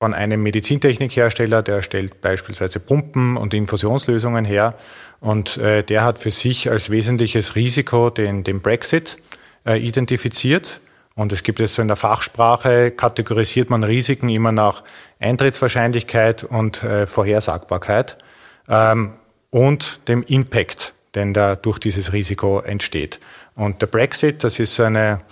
[0.00, 4.74] von einem Medizintechnikhersteller, der stellt beispielsweise Pumpen und Infusionslösungen her
[5.20, 9.18] und äh, der hat für sich als wesentliches Risiko den, den Brexit
[9.64, 10.80] äh, identifiziert.
[11.14, 14.82] Und es gibt jetzt so in der Fachsprache, kategorisiert man Risiken immer nach
[15.18, 18.18] Eintrittswahrscheinlichkeit und äh, Vorhersagbarkeit
[18.68, 19.14] ähm,
[19.56, 23.20] und dem Impact, den da durch dieses Risiko entsteht.
[23.54, 25.22] Und der Brexit, das ist so eine,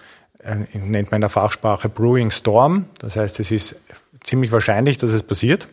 [0.73, 2.87] nennt man in der Fachsprache Brewing Storm.
[3.01, 3.77] Das heißt, es ist
[4.23, 5.69] ziemlich wahrscheinlich, dass es passiert.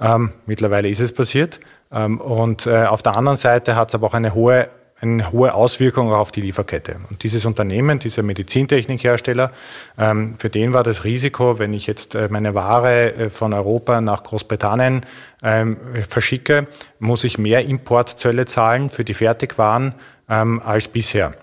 [0.00, 1.60] Ähm, mittlerweile ist es passiert.
[1.92, 4.70] Ähm, und äh, auf der anderen Seite hat es aber auch eine hohe
[5.02, 6.96] eine hohe Auswirkung auf die Lieferkette.
[7.10, 9.50] Und dieses Unternehmen, dieser Medizintechnikhersteller,
[9.98, 14.00] ähm, für den war das Risiko, wenn ich jetzt äh, meine Ware äh, von Europa
[14.00, 15.04] nach Großbritannien
[15.42, 15.76] ähm,
[16.08, 16.68] verschicke,
[17.00, 19.96] muss ich mehr Importzölle zahlen für die Fertigwaren
[20.28, 21.34] ähm, als bisher.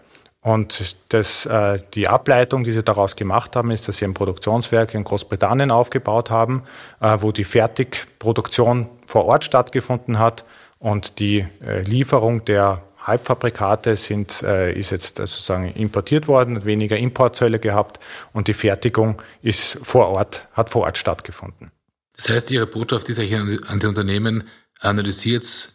[0.41, 4.93] Und das, äh, die Ableitung, die sie daraus gemacht haben, ist, dass sie ein Produktionswerk
[4.93, 6.63] in Großbritannien aufgebaut haben,
[7.01, 10.45] wo die Fertigproduktion vor Ort stattgefunden hat
[10.79, 11.45] und die
[11.83, 17.99] Lieferung der Halbfabrikate sind, äh, ist jetzt sozusagen importiert worden, weniger Importzölle gehabt
[18.33, 21.71] und die Fertigung ist vor Ort, hat vor Ort stattgefunden.
[22.15, 24.43] Das heißt, Ihre Botschaft ist eigentlich an die Unternehmen,
[24.79, 25.73] analysiert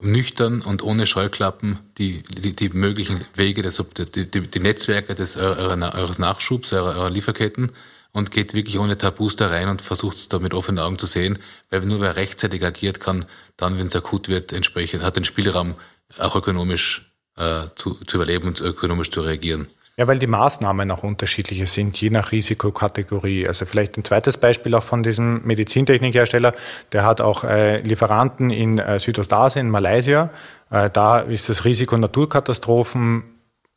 [0.00, 3.82] nüchtern und ohne Scheuklappen die, die, die möglichen Wege, des,
[4.14, 7.72] die, die, die Netzwerke des, eures Nachschubs, eurer, eurer Lieferketten
[8.12, 11.06] und geht wirklich ohne Tabus da rein und versucht es da mit offenen Augen zu
[11.06, 11.38] sehen,
[11.70, 15.74] weil nur wer rechtzeitig agiert kann, dann, wenn es akut wird, entsprechend hat den Spielraum,
[16.18, 19.68] auch ökonomisch äh, zu, zu überleben und ökonomisch zu reagieren.
[19.98, 23.48] Ja, weil die Maßnahmen auch unterschiedliche sind, je nach Risikokategorie.
[23.48, 26.54] Also vielleicht ein zweites Beispiel auch von diesem Medizintechnikhersteller,
[26.92, 30.30] der hat auch äh, Lieferanten in äh, Südostasien, Malaysia.
[30.70, 33.24] Äh, da ist das Risiko Naturkatastrophen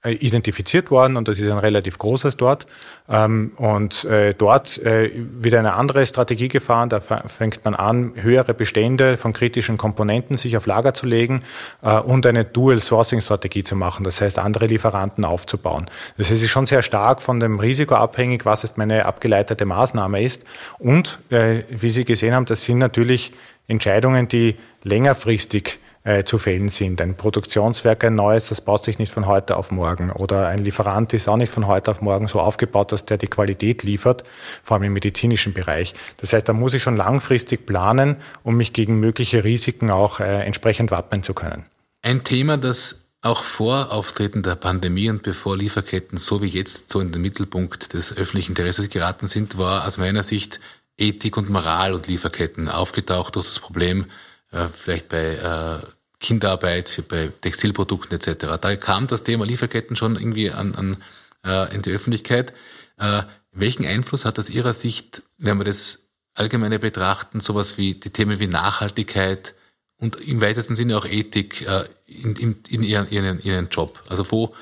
[0.04, 2.66] identifiziert worden und das ist ein relativ großes dort.
[3.08, 6.90] Ähm, und äh, dort äh, wird eine andere Strategie gefahren.
[6.90, 11.44] Da fängt man an, höhere Bestände von kritischen Komponenten sich auf Lager zu legen
[11.82, 14.04] und eine Dual-Sourcing-Strategie zu machen.
[14.04, 15.90] Das heißt, andere Lieferanten aufzubauen.
[16.18, 20.44] Das ist schon sehr stark von dem Risiko abhängig, was jetzt meine abgeleitete Maßnahme ist.
[20.80, 23.32] Und wie Sie gesehen haben, das sind natürlich
[23.68, 27.02] Entscheidungen, die längerfristig äh, zu fällen sind.
[27.02, 30.12] Ein Produktionswerk, ein neues, das baut sich nicht von heute auf morgen.
[30.12, 33.28] Oder ein Lieferant ist auch nicht von heute auf morgen so aufgebaut, dass der die
[33.28, 34.24] Qualität liefert,
[34.64, 35.94] vor allem im medizinischen Bereich.
[36.18, 40.44] Das heißt, da muss ich schon langfristig planen, um mich gegen mögliche Risiken auch äh,
[40.46, 41.66] entsprechend wappnen zu können.
[42.02, 47.00] Ein Thema, das auch vor Auftreten der Pandemie und bevor Lieferketten so wie jetzt so
[47.00, 50.60] in den Mittelpunkt des öffentlichen Interesses geraten sind, war aus meiner Sicht
[50.98, 54.06] Ethik und Moral und Lieferketten aufgetaucht durch das Problem,
[54.52, 55.88] äh, vielleicht bei äh,
[56.20, 58.58] Kinderarbeit, für, bei Textilprodukten etc.
[58.62, 60.98] Da kam das Thema Lieferketten schon irgendwie an, an,
[61.46, 62.54] äh, in die Öffentlichkeit.
[62.98, 68.12] Äh, welchen Einfluss hat aus Ihrer Sicht, wenn wir das allgemeine betrachten, sowas wie die
[68.12, 69.56] Themen wie Nachhaltigkeit
[69.98, 74.02] und im weitesten Sinne auch Ethik äh, in, in, in ihren, ihren, ihren Job?
[74.08, 74.56] Also wo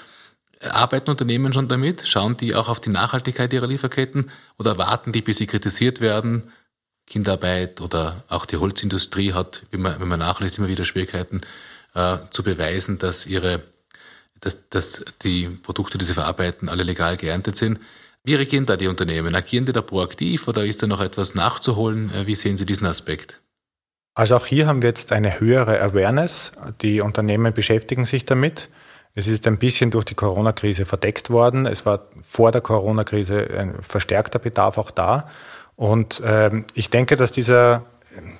[0.62, 2.08] arbeiten Unternehmen schon damit?
[2.08, 6.52] Schauen die auch auf die Nachhaltigkeit ihrer Lieferketten oder warten die, bis sie kritisiert werden?
[7.10, 11.41] Kinderarbeit oder auch die Holzindustrie hat, wenn man, wenn man nachlässt, immer wieder Schwierigkeiten
[11.95, 13.62] äh, zu beweisen, dass ihre,
[14.39, 17.80] dass, dass die Produkte, die sie verarbeiten, alle legal geerntet sind.
[18.24, 19.34] Wie reagieren da die Unternehmen?
[19.34, 22.13] Agieren die da proaktiv oder ist da noch etwas nachzuholen?
[22.13, 23.41] Äh, wie sehen Sie diesen Aspekt?
[24.13, 26.52] Also auch hier haben wir jetzt eine höhere Awareness.
[26.82, 28.69] Die Unternehmen beschäftigen sich damit.
[29.15, 31.65] Es ist ein bisschen durch die Corona-Krise verdeckt worden.
[31.65, 35.30] Es war vor der Corona-Krise ein verstärkter Bedarf auch da.
[35.79, 37.85] Und ähm, ich denke, dass dieser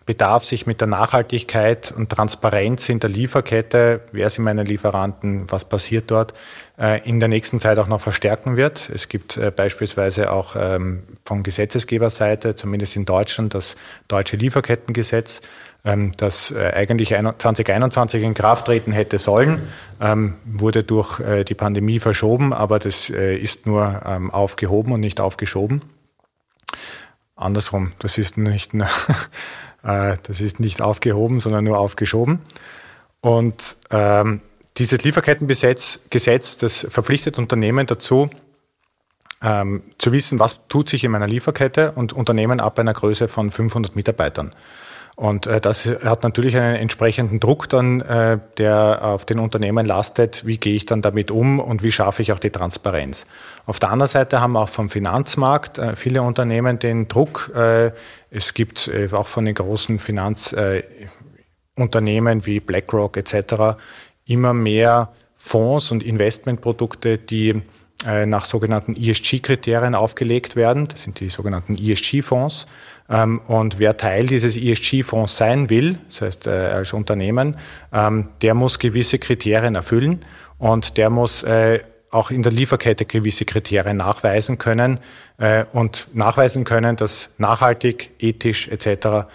[0.06, 5.64] Bedarf sich mit der Nachhaltigkeit und Transparenz in der Lieferkette, wer sind meine Lieferanten, was
[5.64, 6.34] passiert dort,
[6.78, 8.90] äh, in der nächsten Zeit auch noch verstärken wird.
[8.94, 13.78] Es gibt äh, beispielsweise auch ähm, von Gesetzesgeberseite, zumindest in Deutschland, das
[14.10, 15.40] deutsche Lieferkettengesetz,
[15.86, 19.62] ähm, das äh, eigentlich 2021 in Kraft treten hätte sollen,
[20.02, 25.82] ähm, wurde durch die Pandemie verschoben, aber das ist nur aufgehoben und nicht aufgeschoben
[27.40, 27.94] andersrum.
[28.00, 28.74] Das ist nicht,
[29.84, 32.40] äh, das ist nicht aufgehoben, sondern nur aufgeschoben.
[33.22, 34.42] Und ähm,
[34.78, 38.30] dieses Lieferkettengesetz, Gesetz, das verpflichtet Unternehmen dazu,
[39.42, 43.52] ähm, zu wissen, was tut sich in meiner Lieferkette und Unternehmen ab einer Größe von
[43.52, 44.54] 500 Mitarbeitern.
[45.20, 50.46] Und äh, das hat natürlich einen entsprechenden Druck dann, äh, der auf den Unternehmen lastet.
[50.46, 53.26] Wie gehe ich dann damit um und wie schaffe ich auch die Transparenz?
[53.66, 57.52] Auf der anderen Seite haben auch vom Finanzmarkt äh, viele Unternehmen den Druck.
[57.54, 57.92] Äh,
[58.32, 63.78] es gibt äh, auch von den großen Finanzunternehmen wie BlackRock etc.
[64.24, 67.62] immer mehr Fonds und Investmentprodukte, die
[68.08, 70.88] äh, nach sogenannten ESG-Kriterien aufgelegt werden.
[70.88, 72.68] Das sind die sogenannten ESG-Fonds.
[73.10, 77.58] Ähm, und wer Teil dieses ESG-Fonds sein will, das heißt äh, als Unternehmen,
[77.92, 80.26] ähm, der muss gewisse Kriterien erfüllen
[80.58, 81.80] und der muss äh,
[82.12, 85.00] auch in der Lieferkette gewisse Kriterien nachweisen können
[85.38, 89.28] äh, und nachweisen können, dass nachhaltig, ethisch etc.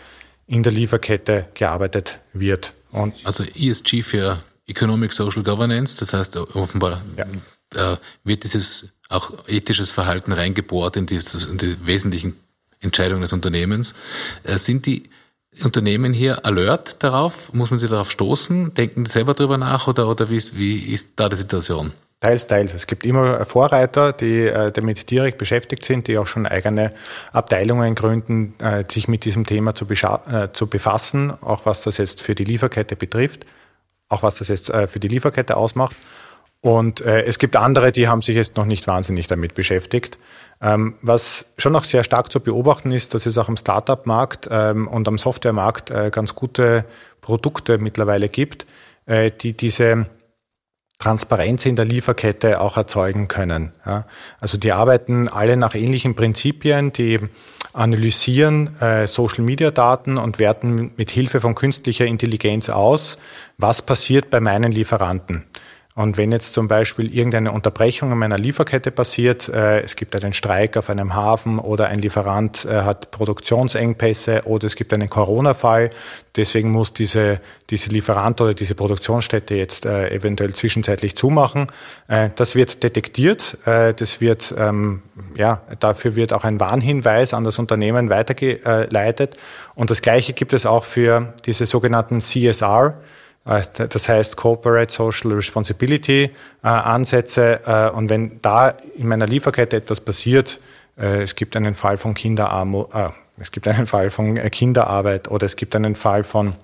[0.47, 2.73] in der Lieferkette gearbeitet wird.
[2.91, 7.99] Und also ESG für Economic Social Governance, das heißt offenbar ja.
[8.23, 11.17] wird dieses auch ethisches Verhalten reingebohrt in die,
[11.51, 12.37] in die wesentlichen
[12.81, 13.95] Entscheidung des Unternehmens.
[14.43, 15.05] Äh, sind die
[15.63, 17.53] Unternehmen hier alert darauf?
[17.53, 18.75] Muss man sie darauf stoßen?
[18.75, 21.93] Denken die selber darüber nach oder, oder wie, ist, wie ist da die Situation?
[22.21, 22.73] Teils, teils.
[22.73, 26.93] Es gibt immer Vorreiter, die äh, damit direkt beschäftigt sind, die auch schon eigene
[27.33, 29.87] Abteilungen gründen, äh, sich mit diesem Thema zu,
[30.53, 33.45] zu, befassen, auch was das jetzt für die Lieferkette betrifft,
[34.09, 35.97] auch was das jetzt für die Lieferkette ausmacht.
[36.65, 40.19] Und es gibt andere, die haben sich jetzt noch nicht wahnsinnig damit beschäftigt.
[40.63, 44.89] Ähm, was schon noch sehr stark zu beobachten ist, dass es auch am Startup-Markt ähm,
[44.89, 46.87] und am Software-Markt äh, ganz gute
[47.21, 48.67] Produkte mittlerweile gibt,
[49.05, 50.07] äh, die diese
[50.99, 53.73] Transparenz in der Lieferkette auch erzeugen können.
[54.41, 57.19] Also die arbeiten alle nach ähnlichen Prinzipien, die
[57.73, 63.19] analysieren äh, Social-Media-Daten und werten mit Hilfe von künstlicher Intelligenz aus,
[63.59, 65.45] was passiert bei meinen Lieferanten.
[65.97, 70.33] Und wenn jetzt zum Beispiel irgendeine Unterbrechung in meiner Lieferkette passiert, äh, es gibt einen
[70.33, 75.91] Streik auf einem Hafen oder ein Lieferant äh, hat Produktionsengpässe oder es gibt einen Corona-Fall,
[76.35, 81.69] deswegen muss diese, diese Lieferant oder diese Produktionsstätte jetzt äh, eventuell zwischenzeitlich zumachen.
[82.09, 85.03] Äh, das wird detektiert, äh, das wird, ähm,
[85.37, 89.37] ja, dafür wird auch ein Warnhinweis an das Unternehmen weitergeleitet.
[89.77, 92.99] Und das Gleiche gibt es auch für diese sogenannten CSR,
[93.45, 96.31] das heißt Corporate Social Responsibility
[96.63, 97.61] äh, Ansätze.
[97.67, 100.61] Äh, und wenn da in meiner Lieferkette etwas passiert,
[100.97, 102.89] äh, es gibt einen Fall von Kinderarmut,
[103.37, 106.55] es gibt einen Fall von Kinderarbeit oder es gibt einen Fall von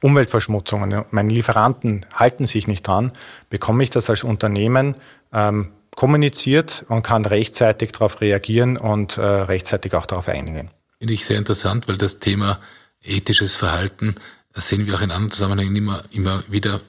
[0.00, 1.04] Umweltverschmutzungen.
[1.10, 3.12] Meine Lieferanten halten sich nicht dran,
[3.50, 4.96] bekomme ich das als Unternehmen
[5.32, 10.70] ähm, kommuniziert und kann rechtzeitig darauf reagieren und rechtzeitig auch darauf einigen.
[10.98, 12.58] Finde ich sehr interessant, weil das Thema
[13.00, 14.16] ethisches Verhalten
[14.54, 16.80] sehen wir auch in anderen Zusammenhängen immer, immer wieder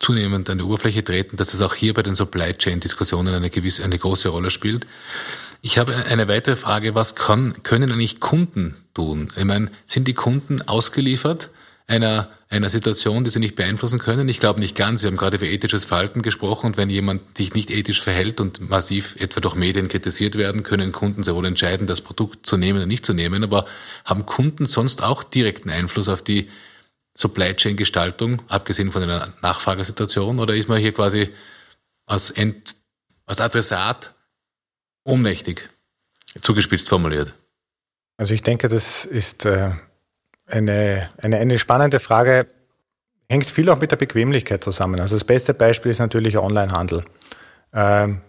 [0.00, 3.50] zunehmend an die Oberfläche treten, dass es auch hier bei den Supply Chain Diskussionen eine
[3.50, 4.86] gewisse, eine große Rolle spielt.
[5.60, 6.96] Ich habe eine weitere Frage.
[6.96, 9.32] Was kann, können eigentlich Kunden tun?
[9.36, 11.50] Ich meine, sind die Kunden ausgeliefert
[11.86, 14.28] einer, einer Situation, die sie nicht beeinflussen können?
[14.28, 15.02] Ich glaube nicht ganz.
[15.02, 18.68] Wir haben gerade über ethisches Verhalten gesprochen und wenn jemand sich nicht ethisch verhält und
[18.68, 22.78] massiv etwa durch Medien kritisiert werden, können Kunden sehr wohl entscheiden, das Produkt zu nehmen
[22.78, 23.44] oder nicht zu nehmen.
[23.44, 23.66] Aber
[24.04, 26.48] haben Kunden sonst auch direkten Einfluss auf die
[27.14, 30.38] Supply Chain Gestaltung, abgesehen von einer Nachfragesituation?
[30.38, 31.30] Oder ist man hier quasi
[32.06, 32.76] als, End,
[33.26, 34.14] als Adressat
[35.04, 35.68] ohnmächtig,
[36.40, 37.34] zugespitzt formuliert?
[38.16, 39.72] Also ich denke, das ist äh,
[40.46, 42.46] eine, eine, eine spannende Frage.
[43.28, 45.00] Hängt viel auch mit der Bequemlichkeit zusammen.
[45.00, 47.04] Also das beste Beispiel ist natürlich Onlinehandel.
[47.72, 48.20] Ähm,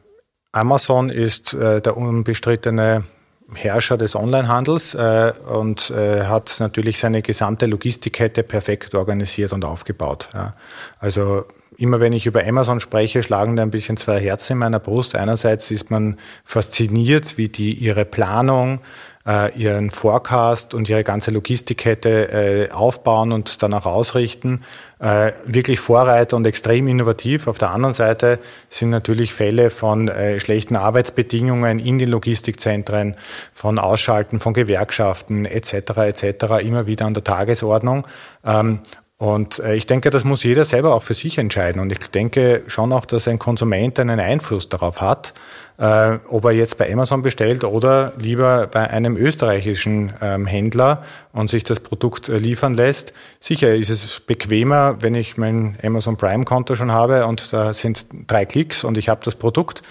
[0.52, 3.04] Amazon ist äh, der unbestrittene
[3.53, 10.29] Herrscher des Onlinehandels äh, und äh, hat natürlich seine gesamte Logistikkette perfekt organisiert und aufgebaut.
[10.34, 10.56] Ja.
[10.99, 11.45] Also
[11.77, 15.15] immer wenn ich über Amazon spreche, schlagen da ein bisschen zwei Herzen in meiner Brust.
[15.15, 18.79] Einerseits ist man fasziniert, wie die ihre Planung,
[19.27, 24.63] äh, ihren Forecast und ihre ganze Logistikkette äh, aufbauen und danach ausrichten.
[24.99, 27.47] Äh, wirklich Vorreiter und extrem innovativ.
[27.47, 33.15] Auf der anderen Seite sind natürlich Fälle von äh, schlechten Arbeitsbedingungen in den Logistikzentren,
[33.53, 35.73] von Ausschalten von Gewerkschaften etc.
[35.97, 36.63] etc.
[36.63, 38.07] immer wieder an der Tagesordnung.
[38.45, 38.79] Ähm,
[39.23, 41.81] und äh, ich denke, das muss jeder selber auch für sich entscheiden.
[41.81, 45.33] Und ich denke schon auch, dass ein Konsument einen Einfluss darauf hat,
[45.77, 51.49] äh, ob er jetzt bei Amazon bestellt oder lieber bei einem österreichischen ähm, Händler und
[51.49, 53.13] sich das Produkt äh, liefern lässt.
[53.39, 58.43] Sicher ist es bequemer, wenn ich mein Amazon Prime-Konto schon habe und da sind drei
[58.43, 59.83] Klicks und ich habe das Produkt.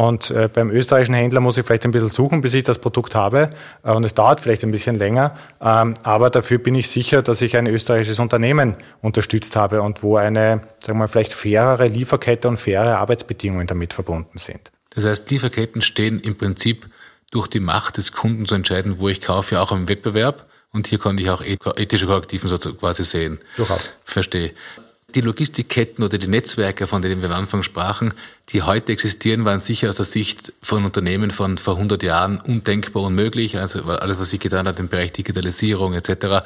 [0.00, 3.14] Und äh, beim österreichischen Händler muss ich vielleicht ein bisschen suchen, bis ich das Produkt
[3.14, 3.50] habe.
[3.82, 5.36] Äh, und es dauert vielleicht ein bisschen länger.
[5.60, 10.16] Ähm, aber dafür bin ich sicher, dass ich ein österreichisches Unternehmen unterstützt habe und wo
[10.16, 14.72] eine, sagen wir mal, vielleicht fairere Lieferkette und faire Arbeitsbedingungen damit verbunden sind.
[14.88, 16.88] Das heißt, Lieferketten stehen im Prinzip
[17.30, 20.46] durch die Macht des Kunden zu entscheiden, wo ich kaufe, auch im Wettbewerb.
[20.72, 23.38] Und hier konnte ich auch ethische Korrektiven so quasi sehen.
[23.58, 23.90] Durchaus.
[24.04, 24.52] Verstehe.
[25.14, 28.12] Die Logistikketten oder die Netzwerke, von denen wir am Anfang sprachen,
[28.50, 33.02] die heute existieren, waren sicher aus der Sicht von Unternehmen von vor 100 Jahren undenkbar
[33.02, 33.58] unmöglich.
[33.58, 36.44] Also alles, was sich getan hat im Bereich Digitalisierung etc.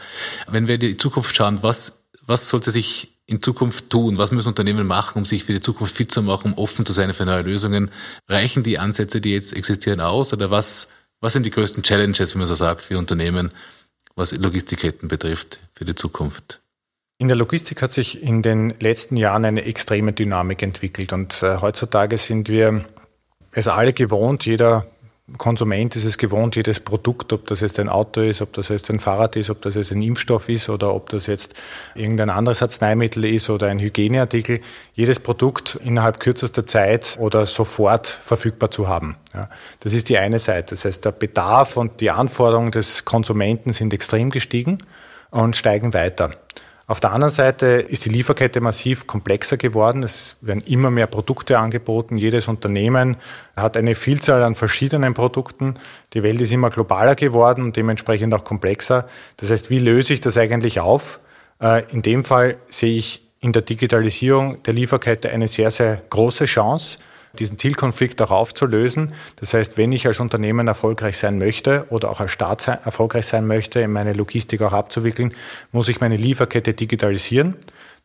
[0.49, 4.19] Wenn wir in die Zukunft schauen, was, was sollte sich in Zukunft tun?
[4.19, 6.93] Was müssen Unternehmen machen, um sich für die Zukunft fit zu machen, um offen zu
[6.93, 7.91] sein für neue Lösungen?
[8.29, 10.33] Reichen die Ansätze, die jetzt existieren, aus?
[10.33, 13.51] Oder was, was sind die größten Challenges, wie man so sagt, für Unternehmen,
[14.15, 16.61] was Logistikketten betrifft für die Zukunft?
[17.19, 21.59] In der Logistik hat sich in den letzten Jahren eine extreme Dynamik entwickelt und äh,
[21.61, 22.85] heutzutage sind wir
[23.53, 24.87] es alle gewohnt, jeder
[25.39, 28.91] Konsument ist es gewohnt, jedes Produkt, ob das jetzt ein Auto ist, ob das jetzt
[28.91, 31.55] ein Fahrrad ist, ob das jetzt ein Impfstoff ist oder ob das jetzt
[31.95, 34.61] irgendein anderes Arzneimittel ist oder ein Hygieneartikel,
[34.93, 39.17] jedes Produkt innerhalb kürzester Zeit oder sofort verfügbar zu haben.
[39.33, 39.49] Ja,
[39.81, 40.75] das ist die eine Seite.
[40.75, 44.79] Das heißt, der Bedarf und die Anforderungen des Konsumenten sind extrem gestiegen
[45.31, 46.33] und steigen weiter.
[46.87, 50.03] Auf der anderen Seite ist die Lieferkette massiv komplexer geworden.
[50.03, 52.19] Es werden immer mehr Produkte angeboten.
[52.19, 53.17] Jedes Unternehmen
[53.57, 55.75] hat eine Vielzahl an verschiedenen Produkten.
[56.13, 59.09] Die Welt ist immer globaler geworden und dementsprechend auch komplexer.
[59.39, 61.21] Das heißt, wie löse ich das eigentlich auf?
[61.59, 66.45] Äh, in dem Fall sehe ich in der Digitalisierung der Lieferkette eine sehr, sehr große
[66.45, 66.99] Chance
[67.39, 69.13] diesen Zielkonflikt auch aufzulösen.
[69.37, 73.47] Das heißt, wenn ich als Unternehmen erfolgreich sein möchte oder auch als Staat erfolgreich sein
[73.47, 75.35] möchte, meine Logistik auch abzuwickeln,
[75.73, 77.57] muss ich meine Lieferkette digitalisieren.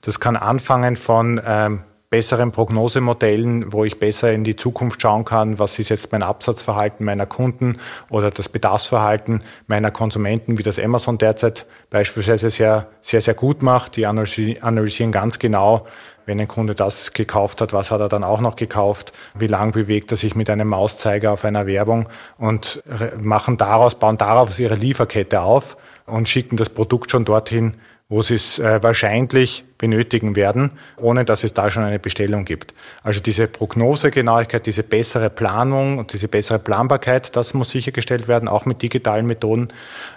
[0.01, 5.59] Das kann anfangen von ähm, besseren Prognosemodellen, wo ich besser in die Zukunft schauen kann,
[5.59, 7.77] was ist jetzt mein Absatzverhalten meiner Kunden
[8.09, 13.95] oder das Bedarfsverhalten meiner Konsumenten, wie das Amazon derzeit beispielsweise sehr, sehr, sehr gut macht.
[13.95, 15.85] Die analysieren ganz genau,
[16.29, 19.71] wenn ein Kunde das gekauft hat, was hat er dann auch noch gekauft, wie lang
[19.71, 22.83] bewegt er sich mit einem Mauszeiger auf einer Werbung und
[23.19, 27.73] machen daraus, bauen daraus ihre Lieferkette auf und schicken das Produkt schon dorthin,
[28.09, 32.75] wo sie es äh, wahrscheinlich benötigen werden, ohne dass es da schon eine Bestellung gibt.
[33.01, 38.65] Also diese Prognosegenauigkeit, diese bessere Planung und diese bessere Planbarkeit, das muss sichergestellt werden, auch
[38.65, 39.69] mit digitalen Methoden.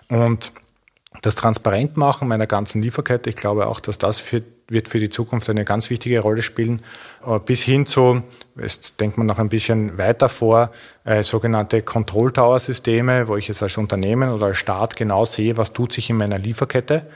[0.09, 0.53] Und
[1.23, 5.49] das Transparentmachen meiner ganzen Lieferkette, ich glaube auch, dass das für, wird für die Zukunft
[5.51, 6.81] eine ganz wichtige Rolle spielen,
[7.27, 8.23] äh, bis hin zu,
[8.61, 10.71] jetzt denkt man noch ein bisschen weiter vor,
[11.05, 15.57] äh, sogenannte Control Tower Systeme, wo ich jetzt als Unternehmen oder als Staat genau sehe,
[15.57, 17.07] was tut sich in meiner Lieferkette.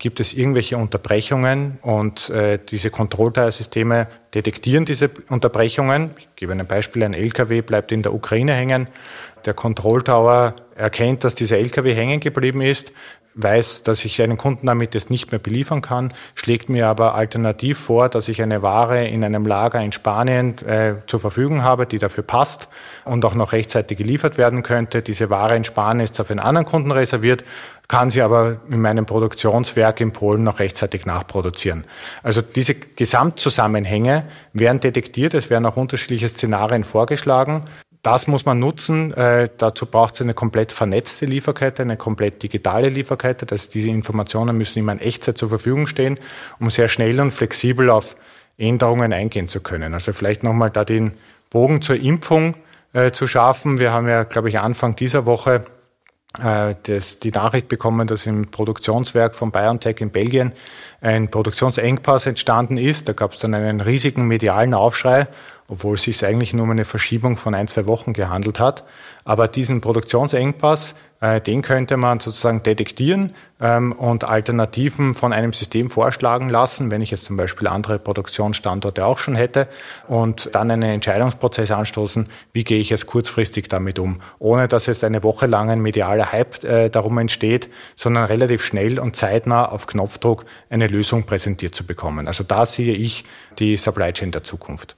[0.00, 6.10] Gibt es irgendwelche Unterbrechungen und äh, diese Control Tower Systeme detektieren diese Unterbrechungen.
[6.18, 8.88] Ich gebe ein Beispiel, ein LKW bleibt in der Ukraine hängen.
[9.44, 12.92] Der Control Tower erkennt, dass dieser LKW hängen geblieben ist,
[13.34, 17.78] weiß, dass ich einen Kunden damit jetzt nicht mehr beliefern kann, schlägt mir aber alternativ
[17.78, 21.98] vor, dass ich eine Ware in einem Lager in Spanien äh, zur Verfügung habe, die
[21.98, 22.68] dafür passt
[23.04, 25.02] und auch noch rechtzeitig geliefert werden könnte.
[25.02, 27.44] Diese Ware in Spanien ist auf einen anderen Kunden reserviert,
[27.88, 31.84] kann sie aber in meinem Produktionswerk in Polen noch rechtzeitig nachproduzieren.
[32.22, 37.64] Also diese Gesamtzusammenhänge werden detektiert, es werden auch unterschiedliche Szenarien vorgeschlagen.
[38.04, 39.14] Das muss man nutzen.
[39.14, 43.46] Äh, dazu braucht es eine komplett vernetzte Lieferkette, eine komplett digitale Lieferkette.
[43.46, 46.18] Das, diese Informationen müssen immer in Echtzeit zur Verfügung stehen,
[46.60, 48.14] um sehr schnell und flexibel auf
[48.58, 49.94] Änderungen eingehen zu können.
[49.94, 51.12] Also vielleicht nochmal da den
[51.48, 52.56] Bogen zur Impfung
[52.92, 53.78] äh, zu schaffen.
[53.78, 55.64] Wir haben ja, glaube ich, Anfang dieser Woche
[56.42, 60.52] äh, das, die Nachricht bekommen, dass im Produktionswerk von BioNTech in Belgien
[61.00, 63.08] ein Produktionsengpass entstanden ist.
[63.08, 65.26] Da gab es dann einen riesigen medialen Aufschrei
[65.68, 68.84] obwohl es sich eigentlich nur um eine Verschiebung von ein, zwei Wochen gehandelt hat.
[69.24, 75.88] Aber diesen Produktionsengpass, äh, den könnte man sozusagen detektieren ähm, und Alternativen von einem System
[75.88, 79.66] vorschlagen lassen, wenn ich jetzt zum Beispiel andere Produktionsstandorte auch schon hätte
[80.06, 85.02] und dann einen Entscheidungsprozess anstoßen, wie gehe ich jetzt kurzfristig damit um, ohne dass jetzt
[85.02, 89.86] eine Woche lang ein medialer Hype äh, darum entsteht, sondern relativ schnell und zeitnah auf
[89.86, 92.28] Knopfdruck eine Lösung präsentiert zu bekommen.
[92.28, 93.24] Also da sehe ich
[93.58, 94.96] die Supply Chain der Zukunft.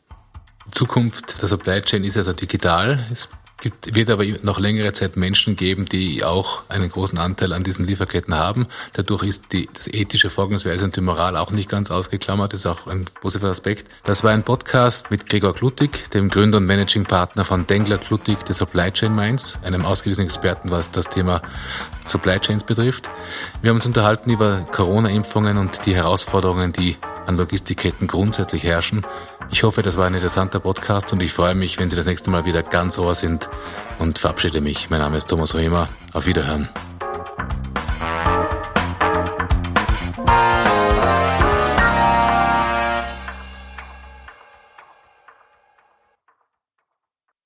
[0.70, 3.04] Zukunft der Supply Chain ist also digital.
[3.10, 3.28] Es
[3.60, 7.84] gibt, wird aber noch längere Zeit Menschen geben, die auch einen großen Anteil an diesen
[7.84, 8.66] Lieferketten haben.
[8.92, 12.52] Dadurch ist die, das ethische Vorgehensweise und die Moral auch nicht ganz ausgeklammert.
[12.52, 13.88] Das ist auch ein positiver Aspekt.
[14.04, 18.44] Das war ein Podcast mit Gregor Klutig, dem Gründer und Managing Partner von Dengler Klutig
[18.44, 21.42] der Supply Chain Minds, einem ausgewiesenen Experten, was das Thema
[22.04, 23.08] Supply Chains betrifft.
[23.62, 26.96] Wir haben uns unterhalten über Corona-Impfungen und die Herausforderungen, die
[27.26, 29.04] an Logistikketten grundsätzlich herrschen.
[29.50, 32.30] Ich hoffe, das war ein interessanter Podcast und ich freue mich, wenn Sie das nächste
[32.30, 33.48] Mal wieder ganz ohr sind
[33.98, 34.90] und verabschiede mich.
[34.90, 35.88] Mein Name ist Thomas Hoemer.
[36.12, 36.68] Auf Wiederhören.